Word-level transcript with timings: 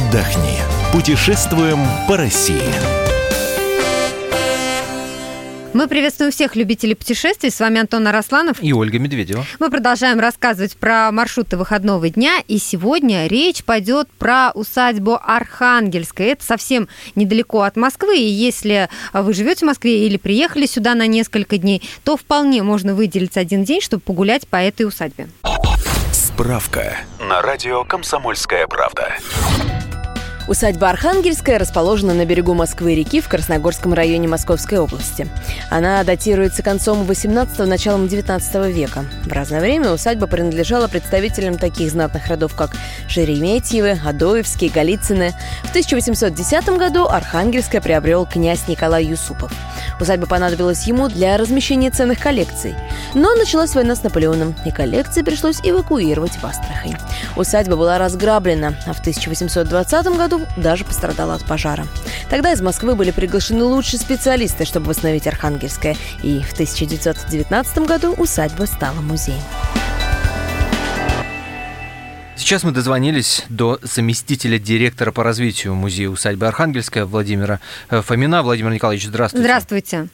отдохни. 0.00 0.58
Путешествуем 0.92 1.78
по 2.08 2.16
России. 2.16 2.62
Мы 5.72 5.86
приветствуем 5.86 6.32
всех 6.32 6.56
любителей 6.56 6.96
путешествий. 6.96 7.50
С 7.50 7.60
вами 7.60 7.80
Антон 7.80 8.06
Арасланов. 8.08 8.60
И 8.60 8.72
Ольга 8.72 8.98
Медведева. 8.98 9.46
Мы 9.60 9.70
продолжаем 9.70 10.18
рассказывать 10.18 10.76
про 10.76 11.12
маршруты 11.12 11.56
выходного 11.56 12.08
дня. 12.08 12.42
И 12.48 12.58
сегодня 12.58 13.28
речь 13.28 13.62
пойдет 13.62 14.08
про 14.18 14.50
усадьбу 14.52 15.18
Архангельская. 15.22 16.32
Это 16.32 16.44
совсем 16.44 16.88
недалеко 17.14 17.62
от 17.62 17.76
Москвы. 17.76 18.18
И 18.18 18.28
если 18.28 18.88
вы 19.12 19.32
живете 19.32 19.64
в 19.64 19.68
Москве 19.68 20.06
или 20.06 20.16
приехали 20.16 20.66
сюда 20.66 20.94
на 20.94 21.06
несколько 21.06 21.56
дней, 21.56 21.82
то 22.02 22.16
вполне 22.16 22.62
можно 22.64 22.94
выделить 22.94 23.36
один 23.36 23.62
день, 23.62 23.80
чтобы 23.80 24.02
погулять 24.02 24.48
по 24.48 24.56
этой 24.56 24.86
усадьбе. 24.86 25.28
Справка 26.12 26.96
на 27.20 27.42
радио 27.42 27.84
«Комсомольская 27.84 28.66
правда». 28.66 29.14
Усадьба 30.48 30.90
Архангельская 30.90 31.58
расположена 31.58 32.12
на 32.14 32.24
берегу 32.24 32.54
Москвы-реки 32.54 33.20
в 33.20 33.28
Красногорском 33.28 33.92
районе 33.94 34.26
Московской 34.26 34.78
области. 34.78 35.28
Она 35.68 36.02
датируется 36.02 36.62
концом 36.62 37.08
18-го, 37.08 37.66
началом 37.66 38.08
19 38.08 38.74
века. 38.74 39.04
В 39.24 39.32
разное 39.32 39.60
время 39.60 39.92
усадьба 39.92 40.26
принадлежала 40.26 40.88
представителям 40.88 41.56
таких 41.56 41.90
знатных 41.90 42.26
родов, 42.28 42.54
как 42.56 42.72
Шереметьевы, 43.06 43.98
Адоевские, 44.04 44.70
Голицыны. 44.70 45.34
В 45.62 45.70
1810 45.70 46.68
году 46.70 47.06
Архангельское 47.06 47.80
приобрел 47.80 48.26
князь 48.26 48.66
Николай 48.66 49.04
Юсупов. 49.04 49.52
Усадьба 50.00 50.26
понадобилась 50.26 50.86
ему 50.86 51.08
для 51.08 51.36
размещения 51.36 51.90
ценных 51.90 52.18
коллекций. 52.18 52.74
Но 53.14 53.34
началась 53.34 53.74
война 53.74 53.94
с 53.94 54.02
Наполеоном, 54.02 54.56
и 54.64 54.70
коллекции 54.70 55.22
пришлось 55.22 55.60
эвакуировать 55.62 56.32
в 56.32 56.44
Астрахань. 56.44 56.96
Усадьба 57.36 57.76
была 57.76 57.98
разграблена, 57.98 58.74
а 58.86 58.92
в 58.92 59.00
1820 59.00 60.06
году 60.16 60.39
даже 60.56 60.84
пострадала 60.84 61.34
от 61.34 61.44
пожара. 61.44 61.86
Тогда 62.28 62.52
из 62.52 62.60
Москвы 62.60 62.94
были 62.94 63.10
приглашены 63.10 63.64
лучшие 63.64 64.00
специалисты, 64.00 64.64
чтобы 64.64 64.86
восстановить 64.86 65.26
Архангельское, 65.26 65.96
и 66.22 66.40
в 66.40 66.52
1919 66.52 67.78
году 67.78 68.14
усадьба 68.14 68.64
стала 68.64 69.00
музеем. 69.00 69.40
Сейчас 72.40 72.64
мы 72.64 72.72
дозвонились 72.72 73.44
до 73.50 73.78
заместителя 73.82 74.58
директора 74.58 75.12
по 75.12 75.22
развитию 75.22 75.74
музея 75.74 76.08
усадьбы 76.08 76.46
Архангельская 76.48 77.04
Владимира 77.04 77.60
э, 77.90 78.00
Фомина. 78.00 78.42
Владимир 78.42 78.72
Николаевич, 78.72 79.06
здравствуйте. 79.06 79.44
Здравствуйте. 79.44 80.08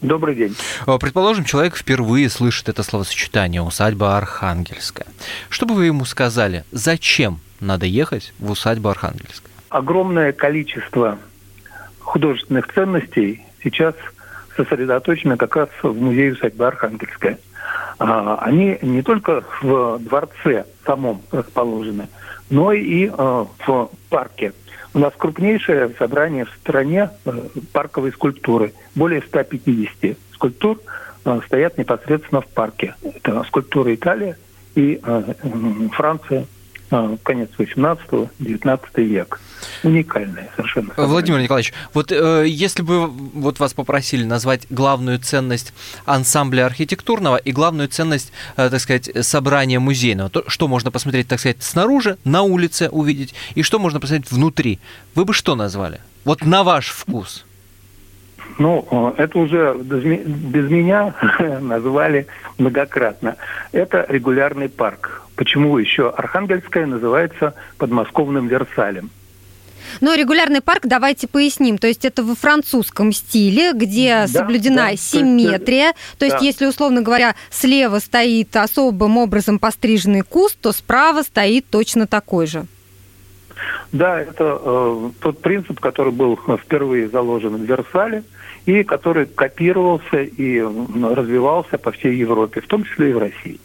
Добрый 0.00 0.34
день. 0.34 0.56
Э, 0.86 0.96
Предположим, 0.98 1.44
человек 1.44 1.76
впервые 1.76 2.30
слышит 2.30 2.68
это 2.68 2.82
словосочетание 2.82 3.62
«усадьба 3.62 4.16
Архангельская». 4.16 5.06
Что 5.50 5.66
бы 5.66 5.74
вы 5.74 5.86
ему 5.86 6.04
сказали? 6.04 6.64
Зачем 6.72 7.38
надо 7.60 7.84
ехать 7.86 8.32
в 8.38 8.50
усадьбу 8.50 8.88
Архангельская? 8.88 9.52
Огромное 9.68 10.32
количество 10.32 11.18
художественных 12.00 12.72
ценностей 12.72 13.42
сейчас 13.62 13.94
сосредоточено 14.56 15.36
как 15.36 15.56
раз 15.56 15.68
в 15.82 15.92
музее 15.92 16.32
усадьбы 16.32 16.66
Архангельская. 16.66 17.38
А, 17.98 18.36
Они 18.36 18.78
не 18.82 19.02
только 19.02 19.44
в 19.60 19.98
дворце 19.98 20.64
самом 20.86 21.22
расположены, 21.30 22.08
но 22.50 22.72
и 22.72 23.06
э, 23.06 23.10
в 23.66 23.90
парке. 24.08 24.52
У 24.94 24.98
нас 25.00 25.12
крупнейшее 25.16 25.90
собрание 25.98 26.46
в 26.46 26.50
стране 26.60 27.10
э, 27.24 27.30
парковой 27.72 28.12
скульптуры. 28.12 28.72
Более 28.94 29.20
150 29.20 30.16
скульптур 30.32 30.80
э, 31.24 31.40
стоят 31.46 31.76
непосредственно 31.76 32.40
в 32.40 32.46
парке. 32.46 32.94
Это 33.02 33.42
скульптура 33.44 33.94
Италия 33.94 34.38
и 34.74 35.00
Франция, 35.92 36.46
конец 37.22 37.50
18-19 37.58 38.80
век. 38.96 39.40
Уникальное 39.82 40.50
совершенно. 40.56 40.92
Владимир 40.96 41.40
Николаевич, 41.40 41.72
вот 41.94 42.12
э, 42.12 42.44
если 42.46 42.82
бы 42.82 43.08
вот 43.08 43.58
вас 43.58 43.74
попросили 43.74 44.24
назвать 44.24 44.66
главную 44.70 45.18
ценность 45.18 45.72
ансамбля 46.04 46.66
архитектурного 46.66 47.36
и 47.36 47.52
главную 47.52 47.88
ценность, 47.88 48.32
э, 48.56 48.70
так 48.70 48.80
сказать, 48.80 49.10
собрания 49.22 49.78
музейного, 49.78 50.30
то 50.30 50.44
что 50.48 50.68
можно 50.68 50.90
посмотреть, 50.90 51.28
так 51.28 51.40
сказать, 51.40 51.62
снаружи, 51.62 52.18
на 52.24 52.42
улице 52.42 52.88
увидеть, 52.88 53.34
и 53.54 53.62
что 53.62 53.78
можно 53.78 54.00
посмотреть 54.00 54.30
внутри, 54.30 54.78
вы 55.14 55.24
бы 55.24 55.32
что 55.32 55.54
назвали? 55.54 56.00
Вот 56.24 56.44
на 56.44 56.62
ваш 56.62 56.88
вкус. 56.88 57.44
Ну, 58.58 58.86
э, 58.90 59.22
это 59.22 59.38
уже 59.38 59.76
без 59.78 60.70
меня 60.70 61.14
назвали 61.60 62.26
многократно. 62.58 63.36
Это 63.72 64.04
регулярный 64.08 64.68
парк. 64.68 65.27
Почему 65.38 65.78
еще 65.78 66.10
Архангельская 66.10 66.84
называется 66.84 67.54
подмосковным 67.78 68.48
Версалем? 68.48 69.08
Но 70.00 70.14
регулярный 70.14 70.60
парк, 70.60 70.80
давайте 70.82 71.28
поясним. 71.28 71.78
То 71.78 71.86
есть 71.86 72.04
это 72.04 72.24
во 72.24 72.34
французском 72.34 73.12
стиле, 73.12 73.72
где 73.72 74.26
Да, 74.26 74.26
соблюдена 74.26 74.76
да, 74.76 74.84
то 74.86 74.90
есть, 74.90 75.14
э, 75.14 75.18
симметрия. 75.18 75.94
То 76.18 76.24
есть, 76.24 76.38
да. 76.38 76.44
если, 76.44 76.66
условно 76.66 77.02
говоря, 77.02 77.36
слева 77.50 78.00
стоит 78.00 78.54
особым 78.56 79.16
образом 79.16 79.60
постриженный 79.60 80.22
куст, 80.22 80.58
то 80.60 80.72
справа 80.72 81.22
стоит 81.22 81.66
точно 81.70 82.08
такой 82.08 82.48
же. 82.48 82.66
Да, 83.92 84.20
это 84.20 84.60
э, 84.60 85.10
тот 85.20 85.40
принцип, 85.40 85.78
который 85.78 86.12
был 86.12 86.36
впервые 86.36 87.08
заложен 87.08 87.54
в 87.54 87.62
Версале 87.62 88.24
и 88.66 88.82
который 88.82 89.26
копировался 89.26 90.20
и 90.20 90.60
развивался 90.60 91.78
по 91.78 91.92
всей 91.92 92.16
Европе, 92.16 92.60
в 92.60 92.66
том 92.66 92.82
числе 92.82 93.10
и 93.10 93.12
в 93.12 93.18
России. 93.18 93.60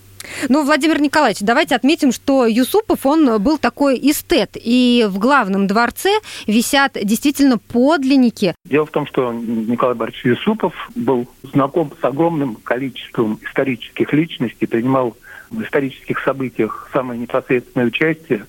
Ну, 0.50 0.64
Владимир 0.64 1.02
Николаевич, 1.02 1.40
давайте 1.42 1.76
отметим, 1.76 2.12
что 2.12 2.46
Юсупов, 2.46 3.06
он 3.06 3.42
был 3.42 3.58
такой 3.58 3.98
эстет, 3.98 4.52
и 4.56 5.06
в 5.08 5.20
главном 5.20 5.68
дворце 5.68 6.10
висят 6.48 6.98
действительно 7.02 7.58
подлинники. 7.58 8.56
Дело 8.66 8.86
в 8.86 8.92
том, 8.92 9.08
что 9.08 9.32
Николай 9.34 9.96
Борисович 9.96 10.38
Юсупов 10.38 10.74
был 10.96 11.28
знаком 11.44 11.92
с 12.00 12.04
огромным 12.04 12.56
количеством 12.56 13.40
исторических 13.44 14.12
личностей, 14.14 14.66
принимал 14.66 15.16
в 15.50 15.62
исторических 15.62 16.20
событиях 16.20 16.90
самое 16.94 17.20
непосредственное 17.20 17.88
участие, 17.88 18.46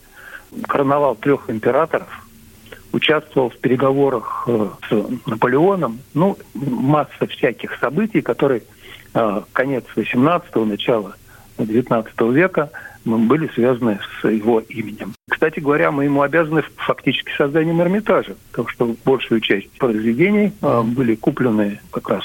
короновал 0.66 1.16
трех 1.16 1.50
императоров, 1.50 2.08
участвовал 2.92 3.50
в 3.50 3.58
переговорах 3.58 4.44
э, 4.46 4.68
с 4.88 5.26
Наполеоном, 5.26 5.98
ну, 6.14 6.38
масса 6.54 7.26
всяких 7.26 7.76
событий, 7.78 8.20
которые 8.22 8.62
э, 9.14 9.42
конец 9.52 9.84
18-го, 9.96 10.64
начало 10.64 11.16
19 11.58 12.20
века 12.32 12.70
м, 13.06 13.28
были 13.28 13.48
связаны 13.54 13.98
с 14.20 14.28
его 14.28 14.60
именем. 14.60 15.14
Кстати 15.28 15.60
говоря, 15.60 15.90
мы 15.90 16.04
ему 16.04 16.22
обязаны 16.22 16.62
фактически 16.76 17.32
созданием 17.36 17.80
Эрмитажа, 17.80 18.36
потому 18.50 18.68
что 18.68 18.94
большую 19.04 19.40
часть 19.40 19.70
произведений 19.78 20.52
э, 20.62 20.82
были 20.82 21.14
куплены 21.14 21.80
как 21.90 22.08
раз 22.08 22.24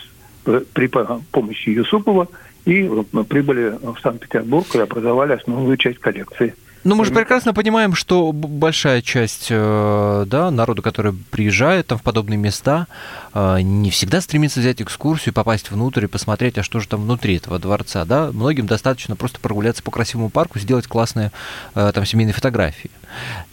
при 0.73 0.87
по- 0.87 1.21
помощи 1.31 1.69
Юсупова 1.69 2.27
и 2.65 2.89
прибыли 3.27 3.73
в 3.81 3.97
Санкт-Петербург 4.01 4.65
и 4.73 4.79
образовали 4.79 5.33
основную 5.33 5.77
часть 5.77 5.99
коллекции. 5.99 6.55
Ну, 6.85 6.95
мы 6.95 7.03
же 7.05 7.13
прекрасно 7.13 7.53
понимаем, 7.53 7.93
что 7.93 8.31
большая 8.31 9.01
часть 9.01 9.47
э, 9.49 10.25
да, 10.27 10.49
народу, 10.49 10.81
который 10.81 11.13
приезжает 11.13 11.87
там 11.87 11.97
в 11.97 12.03
подобные 12.03 12.37
места, 12.37 12.87
э, 13.33 13.59
не 13.61 13.91
всегда 13.91 14.21
стремится 14.21 14.61
взять 14.61 14.81
экскурсию, 14.81 15.33
попасть 15.33 15.71
внутрь 15.71 16.05
и 16.05 16.07
посмотреть, 16.07 16.57
а 16.57 16.63
что 16.63 16.79
же 16.79 16.87
там 16.87 17.01
внутри 17.01 17.35
этого 17.35 17.59
дворца. 17.59 18.05
Да? 18.05 18.31
Многим 18.31 18.65
достаточно 18.65 19.17
просто 19.17 19.39
прогуляться 19.41 19.83
по 19.83 19.91
красивому 19.91 20.29
парку, 20.29 20.57
сделать 20.57 20.87
классные 20.87 21.33
э, 21.75 21.91
там 21.93 22.05
семейные 22.05 22.33
фотографии. 22.33 22.91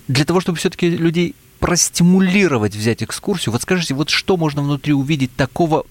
Для 0.07 0.25
того, 0.25 0.41
чтобы 0.41 0.59
все-таки 0.59 0.89
людей 0.89 1.35
простимулировать 1.59 2.77
взять 2.77 3.03
экскурсию, 3.03 3.53
вот 3.53 3.63
скажите, 3.63 3.95
вот 3.95 4.09
что 4.09 4.37
можно 4.37 4.63
внутри 4.63 4.93
увидеть 4.93 5.35
такого, 5.35 5.85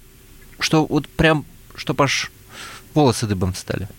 что 0.59 0.85
вот 0.85 1.09
прям, 1.09 1.43
что 1.75 1.93
аж 1.99 2.31
волосы 2.93 3.27
дыбом 3.27 3.53
стали? 3.55 3.89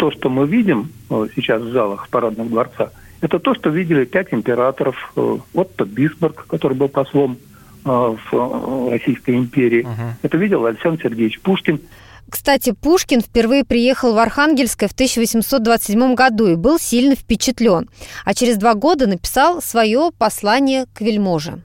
То, 0.00 0.10
что 0.10 0.30
мы 0.30 0.46
видим 0.46 0.90
э, 1.10 1.26
сейчас 1.36 1.60
в 1.60 1.72
залах 1.72 2.08
парадных 2.08 2.48
дворца, 2.48 2.90
это 3.20 3.38
то, 3.38 3.54
что 3.54 3.68
видели 3.68 4.06
пять 4.06 4.28
императоров. 4.32 5.12
э, 5.14 5.36
Отто 5.52 5.84
Бисмарк, 5.84 6.46
который 6.46 6.74
был 6.74 6.88
послом 6.88 7.36
э, 7.84 8.16
в 8.30 8.90
Российской 8.90 9.36
империи. 9.36 9.82
Мгм. 9.82 10.14
Это 10.22 10.38
видел 10.38 10.64
Александр 10.64 11.02
Сергеевич 11.02 11.38
Пушкин. 11.40 11.82
Кстати, 12.30 12.72
Пушкин 12.72 13.20
впервые 13.20 13.62
приехал 13.62 14.14
в 14.14 14.18
Архангельское 14.18 14.88
в 14.88 14.92
1827 14.92 16.14
году 16.14 16.46
и 16.46 16.54
был 16.54 16.78
сильно 16.78 17.14
впечатлен. 17.14 17.90
А 18.24 18.32
через 18.32 18.56
два 18.56 18.72
года 18.72 19.06
написал 19.06 19.60
свое 19.60 20.12
послание 20.16 20.86
к 20.94 21.02
вельможе. 21.02 21.60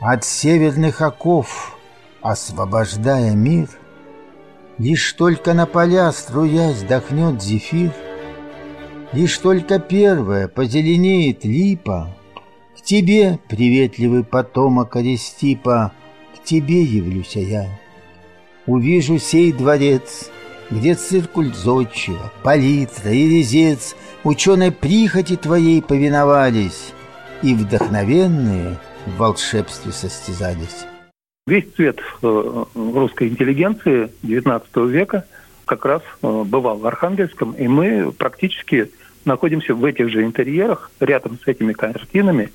От 0.00 0.24
северных 0.24 1.02
оков, 1.02 1.76
освобождая 2.22 3.34
мир, 3.34 3.68
Лишь 4.78 5.12
только 5.14 5.54
на 5.54 5.66
поля 5.66 6.12
струясь 6.12 6.82
дохнет 6.82 7.42
зефир, 7.42 7.92
Лишь 9.12 9.38
только 9.38 9.78
первая 9.78 10.48
позеленеет 10.48 11.44
липа, 11.44 12.14
К 12.76 12.82
тебе, 12.82 13.38
приветливый 13.48 14.24
потомок 14.24 14.96
Аристипа, 14.96 15.92
К 16.34 16.44
тебе 16.44 16.82
явлюся 16.82 17.40
я. 17.40 17.78
Увижу 18.66 19.18
сей 19.18 19.52
дворец, 19.52 20.30
Где 20.70 20.94
циркуль 20.94 21.54
зодчего, 21.54 22.30
палитра 22.42 23.12
и 23.12 23.28
резец 23.28 23.96
Ученой 24.24 24.72
прихоти 24.72 25.36
твоей 25.36 25.80
повиновались, 25.80 26.92
и 27.42 27.54
вдохновенные 27.54 28.76
в 29.06 29.16
волшебстве 29.18 29.92
состязались. 29.92 30.84
Весь 31.48 31.66
цвет 31.76 32.00
э, 32.22 32.64
русской 32.74 33.28
интеллигенции 33.28 34.10
XIX 34.24 34.88
века 34.88 35.26
как 35.64 35.84
раз 35.84 36.02
э, 36.20 36.42
бывал 36.44 36.76
в 36.78 36.84
Архангельском, 36.84 37.52
и 37.52 37.68
мы 37.68 38.10
практически 38.10 38.90
находимся 39.24 39.72
в 39.76 39.84
этих 39.84 40.08
же 40.08 40.24
интерьерах, 40.24 40.90
рядом 40.98 41.38
с 41.38 41.46
этими 41.46 41.72
картинами, 41.72 42.50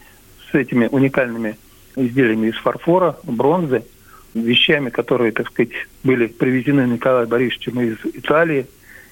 с 0.51 0.55
этими 0.55 0.88
уникальными 0.88 1.55
изделиями 1.95 2.47
из 2.47 2.55
фарфора, 2.55 3.15
бронзы, 3.23 3.85
вещами, 4.33 4.89
которые, 4.89 5.31
так 5.31 5.47
сказать, 5.47 5.71
были 6.03 6.27
привезены 6.27 6.81
Николаем 6.81 7.29
Борисовичем 7.29 7.79
из 7.79 7.97
Италии, 8.13 8.65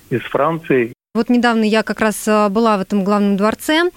из 0.09 0.23
Франции, 0.23 0.91
вот 1.19 1.29
недавно 1.29 1.65
я 1.65 1.83
как 1.83 1.99
раз 1.99 2.27
э, 2.27 2.47
была 2.47 2.77
в 2.77 2.81
этом 2.81 3.03
главном 3.03 3.35
дворце, 3.35 3.91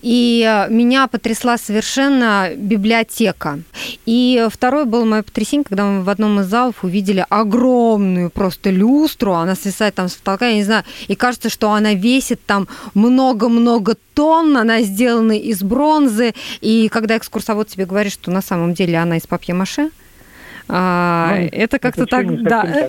и 0.00 0.42
э, 0.42 0.72
меня 0.72 1.06
потрясла 1.06 1.58
совершенно 1.58 2.50
библиотека. 2.56 3.60
И 4.06 4.46
второе 4.50 4.86
было 4.86 5.04
мое 5.04 5.22
потрясение, 5.22 5.64
когда 5.68 5.84
мы 5.84 6.02
в 6.02 6.08
одном 6.08 6.40
из 6.40 6.46
залов 6.46 6.82
увидели 6.82 7.26
огромную 7.28 8.30
просто 8.30 8.70
люстру, 8.70 9.34
она 9.34 9.54
свисает 9.54 9.94
там 9.94 10.08
с 10.08 10.14
потолка, 10.14 10.48
я 10.48 10.54
не 10.54 10.64
знаю, 10.64 10.84
и 11.08 11.14
кажется, 11.14 11.50
что 11.50 11.70
она 11.72 11.92
весит 11.92 12.40
там 12.46 12.68
много-много 12.94 13.96
тонн, 14.14 14.56
она 14.56 14.80
сделана 14.80 15.32
из 15.32 15.62
бронзы, 15.62 16.32
и 16.62 16.88
когда 16.88 17.18
экскурсовод 17.18 17.68
тебе 17.68 17.84
говорит, 17.84 18.14
что 18.14 18.30
на 18.30 18.40
самом 18.40 18.72
деле 18.72 18.96
она 18.96 19.18
из 19.18 19.26
папье-маше, 19.26 19.90
а, 20.74 21.36
ну, 21.36 21.48
это 21.52 21.78
как-то 21.78 22.06
так, 22.06 22.42
да. 22.44 22.88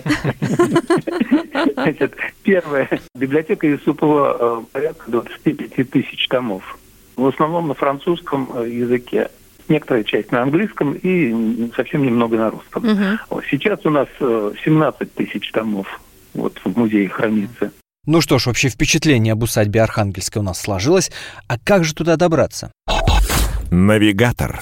Значит, 1.74 2.16
первая 2.42 2.88
библиотека 3.14 3.66
Юсупова 3.66 4.36
э, 4.40 4.64
порядка 4.72 5.10
25 5.10 5.90
тысяч 5.90 6.26
томов. 6.28 6.78
В 7.16 7.26
основном 7.26 7.68
на 7.68 7.74
французском 7.74 8.48
э, 8.54 8.70
языке 8.70 9.28
некоторая 9.68 10.02
часть 10.02 10.32
на 10.32 10.42
английском 10.42 10.94
и 10.94 11.70
совсем 11.76 12.04
немного 12.04 12.38
на 12.38 12.50
русском. 12.50 12.84
Угу. 12.84 13.42
Сейчас 13.50 13.80
у 13.84 13.90
нас 13.90 14.08
17 14.18 15.02
э, 15.02 15.06
тысяч 15.14 15.50
томов 15.52 16.00
вот 16.32 16.58
в 16.64 16.78
музее 16.78 17.10
хранится. 17.10 17.70
Ну 18.06 18.22
что 18.22 18.38
ж, 18.38 18.46
вообще 18.46 18.70
впечатление 18.70 19.32
об 19.32 19.42
усадьбе 19.42 19.82
Архангельской 19.82 20.40
у 20.40 20.44
нас 20.44 20.58
сложилось. 20.58 21.10
А 21.48 21.58
как 21.58 21.84
же 21.84 21.94
туда 21.94 22.16
добраться? 22.16 22.72
Навигатор. 23.70 24.60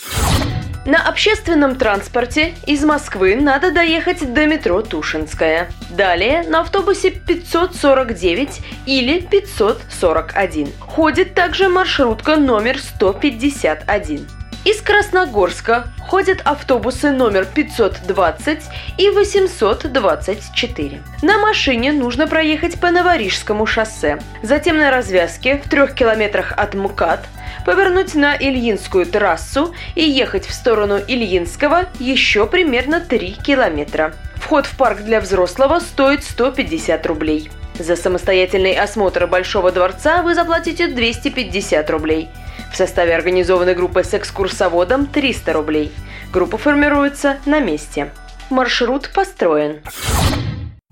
На 0.85 1.07
общественном 1.07 1.77
транспорте 1.77 2.55
из 2.67 2.85
Москвы 2.85 3.37
надо 3.37 3.71
доехать 3.71 4.35
до 4.35 4.47
метро 4.47 4.83
Тушинская. 4.83 5.71
Далее 5.91 6.43
на 6.43 6.63
автобусе 6.63 7.11
549 7.11 8.61
или 8.87 9.21
541. 9.21 10.73
Ходит 10.81 11.35
также 11.35 11.69
маршрутка 11.69 12.37
номер 12.37 12.81
151. 12.81 14.27
Из 14.65 14.81
Красногорска 14.81 15.87
ходят 16.09 16.41
автобусы 16.45 17.11
номер 17.11 17.47
520 17.47 18.59
и 18.99 19.11
824. 19.11 21.03
На 21.23 21.39
машине 21.39 21.93
нужно 21.93 22.27
проехать 22.27 22.81
по 22.81 22.91
Новорижскому 22.91 23.67
шоссе. 23.67 24.19
Затем 24.43 24.79
на 24.79 24.91
развязке 24.91 25.63
в 25.65 25.69
трех 25.69 25.95
километрах 25.95 26.53
от 26.57 26.75
МКАД 26.75 27.27
повернуть 27.65 28.15
на 28.15 28.37
Ильинскую 28.37 29.07
трассу 29.07 29.75
и 29.95 30.03
ехать 30.03 30.47
в 30.47 30.53
сторону 30.53 30.99
Ильинского 30.99 31.87
еще 31.99 32.47
примерно 32.47 33.01
3 33.01 33.39
километра. 33.45 34.15
Вход 34.37 34.67
в 34.67 34.77
парк 34.77 35.01
для 35.03 35.21
взрослого 35.21 35.79
стоит 35.79 36.25
150 36.25 37.07
рублей. 37.07 37.51
За 37.79 37.97
самостоятельный 37.97 38.75
осмотр 38.75 39.27
Большого 39.27 39.73
дворца 39.73 40.23
вы 40.23 40.35
заплатите 40.35 40.89
250 40.89 41.91
рублей– 41.91 42.29
в 42.73 42.77
составе 42.77 43.15
организованной 43.15 43.75
группы 43.75 44.03
с 44.03 44.15
экскурсоводом 44.15 45.07
300 45.07 45.53
рублей. 45.53 45.93
Группа 46.33 46.57
формируется 46.57 47.39
на 47.45 47.61
месте. 47.61 48.11
Маршрут 48.51 49.11
построен. 49.15 49.81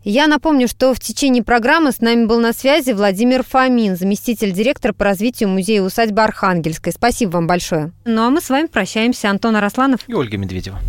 Я 0.03 0.29
напомню, 0.29 0.67
что 0.67 0.95
в 0.95 0.99
течение 0.99 1.43
программы 1.43 1.93
с 1.93 2.01
нами 2.01 2.25
был 2.25 2.41
на 2.41 2.55
связи 2.55 2.93
Владимир 2.93 3.45
Фомин, 3.45 3.97
заместитель 3.97 4.53
директора 4.53 4.95
по 4.95 5.05
развитию 5.05 5.51
музея 5.51 5.83
усадьбы 5.83 6.23
Архангельской. 6.23 6.93
Спасибо 6.93 7.33
вам 7.33 7.47
большое. 7.47 7.93
Ну 8.07 8.23
а 8.23 8.31
мы 8.31 8.41
с 8.41 8.49
вами 8.49 8.67
прощаемся. 8.67 9.29
Антон 9.29 9.57
Арасланов 9.57 10.01
и 10.07 10.15
Ольга 10.15 10.39
Медведева. 10.39 10.81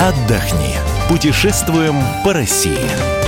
Отдохни. 0.00 0.76
Путешествуем 1.10 1.96
по 2.24 2.32
России. 2.32 3.25